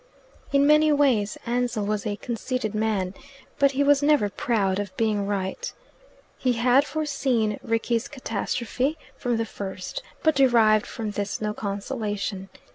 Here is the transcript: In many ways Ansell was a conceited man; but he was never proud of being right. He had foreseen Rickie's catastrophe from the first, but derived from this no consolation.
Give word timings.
In 0.51 0.65
many 0.65 0.91
ways 0.91 1.37
Ansell 1.45 1.85
was 1.85 2.07
a 2.07 2.15
conceited 2.15 2.73
man; 2.73 3.13
but 3.59 3.73
he 3.73 3.83
was 3.83 4.01
never 4.01 4.29
proud 4.31 4.79
of 4.79 4.97
being 4.97 5.27
right. 5.27 5.71
He 6.39 6.53
had 6.53 6.85
foreseen 6.87 7.59
Rickie's 7.61 8.07
catastrophe 8.07 8.97
from 9.15 9.37
the 9.37 9.45
first, 9.45 10.01
but 10.23 10.33
derived 10.35 10.87
from 10.87 11.11
this 11.11 11.39
no 11.39 11.53
consolation. 11.53 12.49